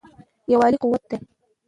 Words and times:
یووالی 0.51 0.77
قوت 0.83 1.03
دی. 1.09 1.17